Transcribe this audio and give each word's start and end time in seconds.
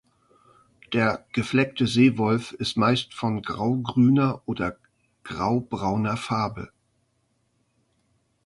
Der 0.93 1.27
Gefleckte 1.31 1.85
Seewolf 1.85 2.53
ist 2.53 2.75
meist 2.75 3.13
von 3.13 3.43
graugrüner 3.43 4.41
oder 4.47 4.75
graubrauner 5.23 6.17
Farbe. 6.17 6.71